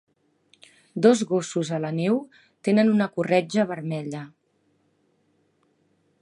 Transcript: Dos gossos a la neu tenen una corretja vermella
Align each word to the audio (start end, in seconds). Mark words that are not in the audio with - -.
Dos 1.05 1.19
gossos 1.31 1.67
a 1.77 1.79
la 1.83 1.91
neu 1.97 2.17
tenen 2.69 2.89
una 2.95 3.09
corretja 3.19 3.67
vermella 3.73 4.23